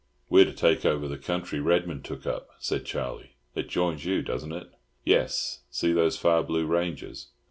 [0.31, 3.35] "We're to take over the country Redman took up," said Charlie.
[3.53, 4.71] "It joins you doesn't it?"
[5.05, 5.59] "Yes.
[5.69, 7.27] See those far blue ranges?